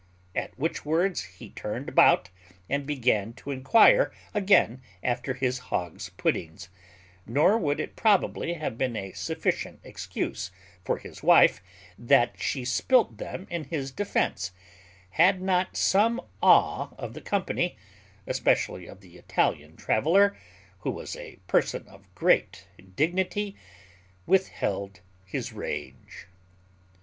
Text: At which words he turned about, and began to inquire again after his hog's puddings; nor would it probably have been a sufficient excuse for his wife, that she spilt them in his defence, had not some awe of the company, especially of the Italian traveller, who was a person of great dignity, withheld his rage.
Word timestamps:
At 0.33 0.57
which 0.57 0.83
words 0.83 1.21
he 1.25 1.51
turned 1.51 1.87
about, 1.87 2.29
and 2.67 2.87
began 2.87 3.33
to 3.33 3.51
inquire 3.51 4.11
again 4.33 4.81
after 5.03 5.35
his 5.35 5.59
hog's 5.69 6.09
puddings; 6.09 6.69
nor 7.27 7.55
would 7.55 7.79
it 7.79 7.95
probably 7.95 8.53
have 8.53 8.79
been 8.79 8.95
a 8.95 9.11
sufficient 9.11 9.79
excuse 9.83 10.49
for 10.83 10.97
his 10.97 11.21
wife, 11.21 11.61
that 11.99 12.41
she 12.41 12.65
spilt 12.65 13.17
them 13.17 13.45
in 13.51 13.65
his 13.65 13.91
defence, 13.91 14.51
had 15.21 15.39
not 15.39 15.77
some 15.77 16.19
awe 16.41 16.89
of 16.97 17.13
the 17.13 17.21
company, 17.21 17.77
especially 18.25 18.87
of 18.87 19.01
the 19.01 19.17
Italian 19.17 19.75
traveller, 19.77 20.35
who 20.79 20.89
was 20.89 21.15
a 21.15 21.35
person 21.45 21.87
of 21.87 22.09
great 22.15 22.65
dignity, 22.95 23.55
withheld 24.25 25.01
his 25.25 25.53
rage. 25.53 26.25